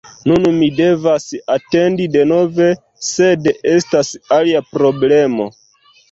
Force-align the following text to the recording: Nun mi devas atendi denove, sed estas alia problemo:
Nun 0.29 0.45
mi 0.59 0.67
devas 0.75 1.25
atendi 1.55 2.07
denove, 2.15 2.69
sed 3.07 3.49
estas 3.73 4.09
alia 4.39 4.63
problemo: 4.79 5.47